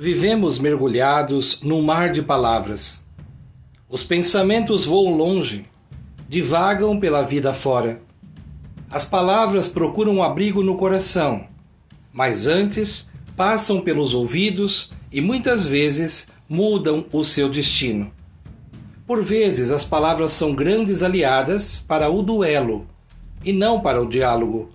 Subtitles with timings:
[0.00, 3.04] Vivemos mergulhados num mar de palavras.
[3.88, 5.64] Os pensamentos voam longe,
[6.28, 8.00] divagam pela vida fora.
[8.88, 11.48] As palavras procuram um abrigo no coração,
[12.12, 18.12] mas antes passam pelos ouvidos e muitas vezes mudam o seu destino.
[19.04, 22.86] Por vezes, as palavras são grandes aliadas para o duelo
[23.44, 24.70] e não para o diálogo.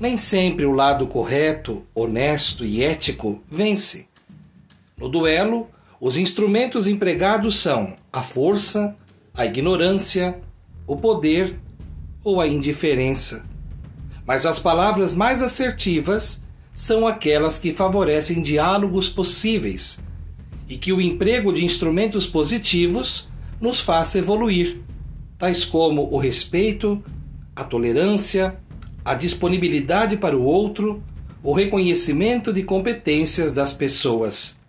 [0.00, 4.09] Nem sempre o lado correto, honesto e ético vence.
[5.00, 5.66] No duelo,
[5.98, 8.94] os instrumentos empregados são a força,
[9.32, 10.38] a ignorância,
[10.86, 11.58] o poder
[12.22, 13.46] ou a indiferença.
[14.26, 20.04] Mas as palavras mais assertivas são aquelas que favorecem diálogos possíveis
[20.68, 23.26] e que o emprego de instrumentos positivos
[23.58, 24.82] nos faça evoluir,
[25.38, 27.02] tais como o respeito,
[27.56, 28.60] a tolerância,
[29.02, 31.02] a disponibilidade para o outro,
[31.42, 34.59] o reconhecimento de competências das pessoas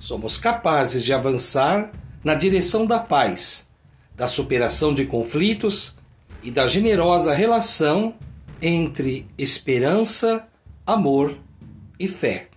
[0.00, 1.92] somos capazes de avançar
[2.24, 3.68] na direção da paz,
[4.16, 5.96] da superação de conflitos
[6.42, 8.14] e da generosa relação
[8.60, 10.48] entre esperança,
[10.86, 11.36] amor
[11.98, 12.48] e fé.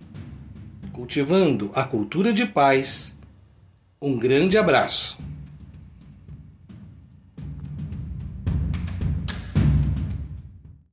[0.92, 3.16] Cultivando a cultura de paz,
[4.00, 5.18] um grande abraço.